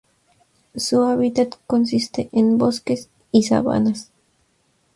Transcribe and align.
Su 0.75 1.03
hábitat 1.03 1.57
consiste 1.67 2.29
en 2.31 2.57
bosques 2.57 3.11
y 3.31 3.43
sabanas. 3.43 4.11